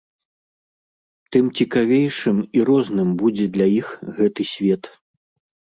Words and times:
Тым 1.35 1.45
цікавейшым 1.59 2.37
і 2.59 2.67
розным 2.73 3.09
будзе 3.21 3.45
для 3.55 3.67
іх 3.79 3.87
гэты 4.19 4.43
свет. 4.55 4.83